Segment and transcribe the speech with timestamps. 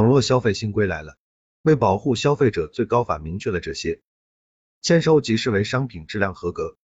[0.00, 1.18] 网络消费新规来了，
[1.60, 4.00] 为保护消费者，最高法明确了这些：
[4.80, 6.78] 签收即视为商品质量合格。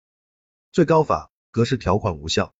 [0.73, 2.55] 最高法格式条款无效。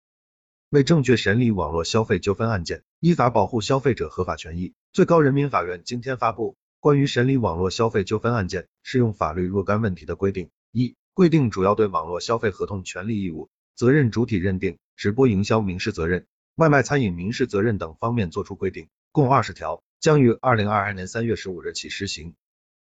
[0.69, 16.27] 为正确审理网络消费纠纷案件，依法保护消费者合法权益，最高人民法院今天发布《关于审理网络消费纠纷案件适用法律若干问题的规定》一规定主要对网络消费合同权利义务、责任主体认定、直播营销民事责任、
[16.57, 22.35] 外卖餐饮民事责任等方面作出规定，共二十条，将于二零二二年三月十五日起施行。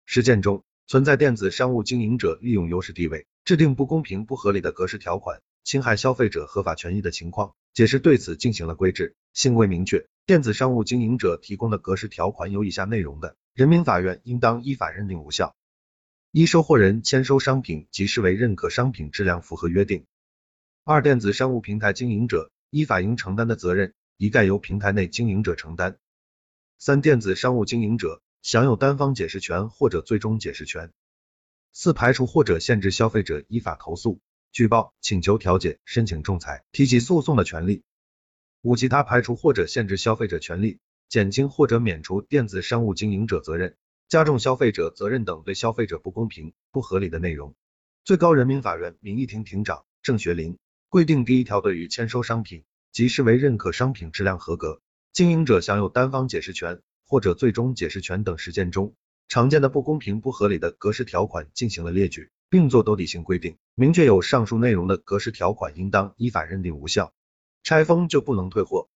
[0.08, 7.54] 实践中存在电子商务经营者利用优势地位，制定不公平不合理的格式条款，侵害消费者合法权益的情况。
[7.76, 15.56] 解释对此进行了规制，性规明确，电子商务经营者提供的格式条款有以下内容的，人民法院应当依法认定无效。
[16.32, 20.06] 一、收货人签收商品即视为认可商品质量符合约定。
[20.84, 25.98] 二、电子商务平台经营者依法应承担的责任，一概由平台内经营者承担。
[26.84, 30.92] 三、电子商务经营者享有单方解释权或者最终解释权。
[31.72, 34.20] 四、排除或者限制消费者依法投诉。
[34.52, 37.84] 举报、请求调解、申请仲裁、提起诉讼的权利；
[38.64, 43.78] 五、其他排除或者限制消费者权利、减轻或者免除电子商务经营者责任、
[44.10, 47.54] 加重消费者责任等对消费者不公平、不合理的内容。
[48.04, 50.58] 最高人民法院民意庭庭长郑学林
[50.90, 54.82] 规定第一条，对于签收商品即视为认可商品质量合格，
[55.14, 58.96] 经营者享有单方解释权或者最终解释权等实践中
[59.28, 62.30] 常见的不公平、不合理的格式条款进行了列举。
[62.52, 67.14] 并作兜底性规定，明确有上述内容的格式条款应当依法认定无效，
[67.64, 68.90] 拆封就不能退货。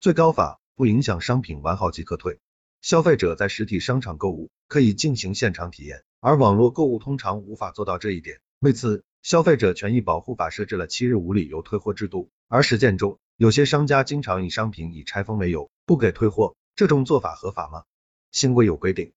[0.00, 2.38] 最高法不影响商品完好即可退，
[2.80, 8.40] 消费者在实体商场购物可以进行现场体验，而网络购物通常无法做到这一点。
[8.60, 17.84] 为此，消费者权益保护法设置了七日无理由退货制度，而实践中有些商家经常以商品已拆封为由不给退货，这种做法合法吗？
[18.32, 19.14] 新规有规定，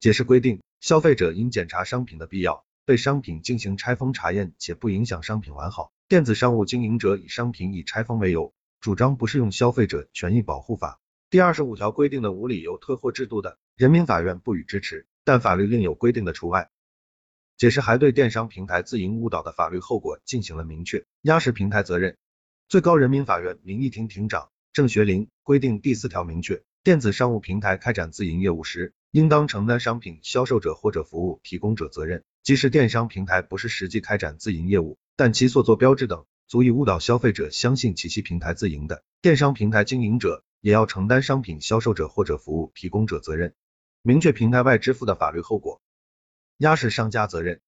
[0.00, 2.64] 解释规定，消费者应检查商品的必要。
[2.86, 16.70] 对商品进行拆封查验且不影响商品完好，电子商务经营者以商品已拆封为由，主张不适用消费者权益保护法第二十五条规定的无理由退货制度的，人民法院不予支持，但法律另有规定的除外。
[17.58, 22.18] 解释还对电商平台自营误导的法律后果进行了明确，压实平台责任。
[22.68, 32.24] 最高人民法院民意庭庭长郑学林规定第四条明确，电子商务平台开展自营业务时，应当承担商品销售者或者服务提供者责任。
[32.42, 43.54] 即使电商平台不是实际开展自营业务，但其所做标志等足以误导消费者相信其系平台自营的，电商平台经营者也要承担商品销售者或者服务提供者责任，
[44.02, 45.80] 明确平台外支付的法律后果，
[46.58, 47.60] 压实商家责任。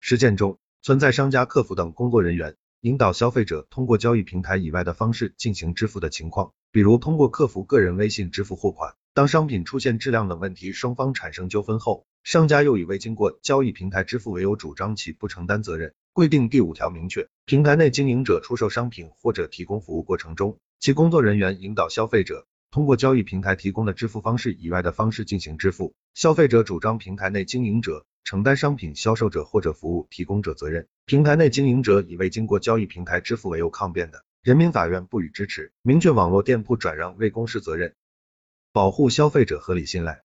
[0.00, 12.06] 实践中存在商家、客服等工作人员引导消费者通过交易平台以外的方式进行支付的情况，比如通过客服个人微信支付货款，当商品出现质量等问题，双方产生纠纷后。
[12.24, 15.94] 商家又以未经过交易平台支付为由，主张其不承担责任。
[16.12, 30.86] 规定第五条明确，平台内经营者出售商品或者提供服务过程中，其工作人员引导消费者通过交易平台提供的支付方式以外的方式进行支付，消费者主张平台内经营者承担商品销售者或者服务提供者责任。
[31.06, 35.72] 平台内经营者以未经过交易平台支付为由抗辩的，人民法院不予支持。
[35.82, 37.94] 明确网络店铺转让未公示责任，
[38.72, 40.22] 保护消费者合理信赖。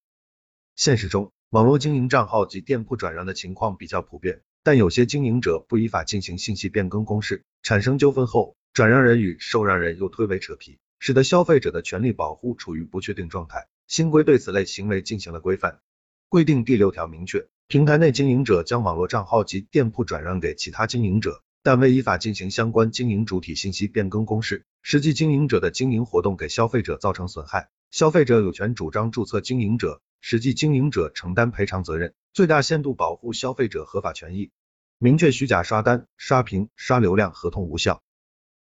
[0.75, 1.31] 现实中。
[1.49, 13.67] 网络经营账号及店铺转让的情况比较普遍，但有些经营者不依法进行信息变更公示，产生纠纷后，转让人与受让人又推诿扯皮，使得消费者的权利保护处于不确定状态。
[13.87, 15.81] 新规对此类行为进行了规范，
[16.29, 30.01] 规定第六条明确，平台内经营者将网络账号及店铺转让给其他经营者，但未依法进行相关经营主体信息变更公示，实际经营者的经营活动给消费者造成损害，消费者有权主张注册经营者。
[30.21, 34.51] 实际经营者承担赔偿责任，最大限度保护消费者合法权益。
[34.99, 38.01] 明确虚假刷单、刷屏、刷流量合同无效。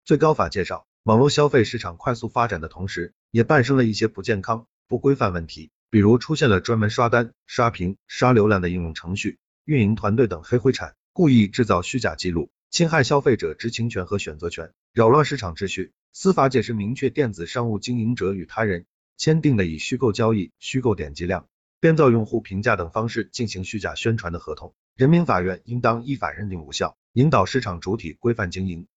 [0.06, 15.94] 最高法介绍，网络消费市场快速发展的同时，也伴生了一些不健康、不规范问题，比如出现了专门刷单、刷屏、刷流量的应用程序、运营团队等黑灰产，故意制造虚假记录，侵害消费者知情权和选择权，扰乱市场秩序。
[16.12, 18.88] 司法解释明确，电子商务经营者与他人。
[19.16, 21.48] 签订的以虚构交易、虚构点击量、
[21.80, 28.88] 编造用户评价等方式进行虚假宣传的合同，人民法院应当依法认定无效，引导市场主体规范经营。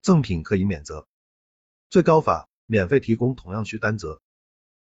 [0.00, 1.06] 赠品可以免责。
[1.90, 4.20] 最高法免费提供同样需担责。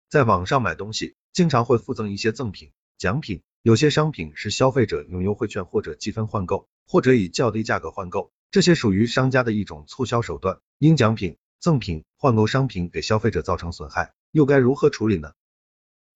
[0.10, 10.60] 在网上买东西，经常会附赠一些赠品、奖品，有些商品是消费者用优惠券或者积分换购，或者以较低价格换购，这些属于商家的一种促销手段。
[10.80, 14.14] 因奖品、赠品、换购商品给消费者造成损害。
[14.32, 15.34] 又该如何处理呢？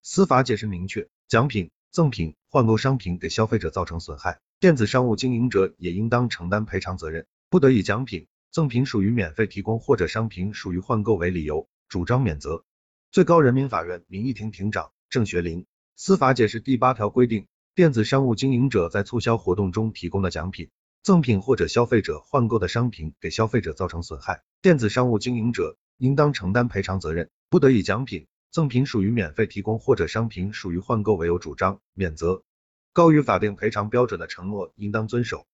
[0.02, 12.66] 司法解释明确，奖品、赠品、换购商品给消费者造成损害，电子商务经营者也应当承担赔偿责任，不得以奖品、赠品属于免费提供或者商品属于换购为理由主张免责。
[13.10, 15.66] 最高人民法院民意庭庭长郑学林
[15.96, 20.70] 司法解释第八条规定，电子商务经营者在促销活动中提供的奖品、
[21.02, 32.44] 赠品或者消费者换购的商品给消费者造成损害，电子商务经营者应当承担赔偿责任，不得以奖品、赠品属于免费提供或者商品属于换购为由主张免责。
[32.92, 35.48] 高于法定赔偿标准的承诺应当遵守。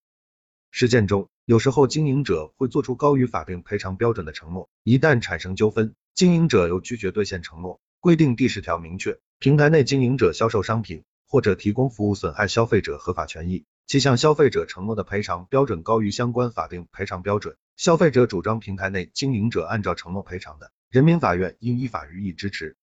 [0.71, 7.79] 实践中，有时候经营者会做出高于法定赔偿标准的承诺，一旦产生纠纷，经营者又拒绝兑现承诺。
[8.01, 22.75] 规定第十条明确，平台内经营者销售商品或者提供服务损害消费者合法权益，其向消费者承诺的赔偿标准高于相关法定赔偿标准，消费者主张平台内经营者按照承诺赔偿的，人民法院应依法予以支持。